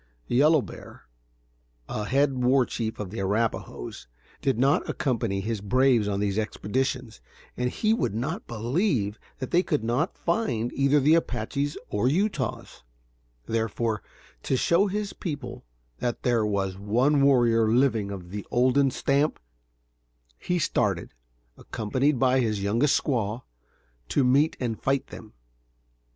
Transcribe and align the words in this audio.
Yellow 0.25 0.63
Bear, 0.63 1.03
a 1.87 2.05
head 2.05 2.33
war 2.43 2.65
chief 2.65 2.97
of 2.99 3.11
the 3.11 3.19
Arrapahoes, 3.19 4.07
did 4.41 4.57
not 4.57 4.89
accompany 4.89 5.41
his 5.41 5.61
braves 5.61 6.07
on 6.07 6.19
these 6.19 6.39
expeditions, 6.39 7.21
and 7.55 7.69
he 7.69 7.93
would 7.93 8.15
not 8.15 8.47
believe 8.47 9.19
that 9.37 9.51
they 9.51 9.61
could 9.61 9.83
not 9.83 10.17
find 10.17 10.73
either 10.73 10.99
the 10.99 11.13
Apaches 11.13 11.77
or 11.89 12.07
Utahs; 12.07 12.81
therefore, 13.45 14.01
to 14.41 14.57
show 14.57 14.87
his 14.87 15.13
people 15.13 15.65
that 15.99 16.23
there 16.23 16.43
was 16.47 16.79
one 16.79 17.21
warrior 17.21 17.69
living 17.69 18.09
of 18.09 18.31
the 18.31 18.43
olden 18.49 18.89
stamp, 18.89 19.39
he 20.39 20.57
started, 20.57 21.13
accompanied 21.59 22.15
only 22.15 22.19
by 22.19 22.39
his 22.39 22.63
youngest 22.63 22.99
squaw, 22.99 23.43
to 24.09 24.23
meet 24.23 24.57
and 24.59 24.81
fight 24.81 25.05
them. 25.09 25.33